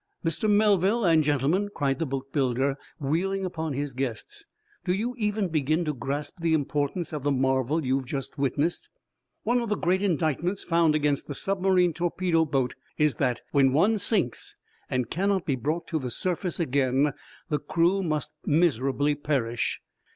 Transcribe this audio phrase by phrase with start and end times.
[0.25, 0.49] "Mr.
[0.49, 4.47] Melville, and gentlemen," cried the boatbuilder, wheeling upon his guests,
[4.83, 8.89] "do you even begin to grasp the importance of the marvel you have just witnessed?
[9.43, 13.99] One of the great indictments found against the submarine torpedo boat is that, when one
[13.99, 14.55] sinks
[14.89, 17.13] and cannot be brought to the surface again,
[17.49, 19.81] the crew must miserably perish.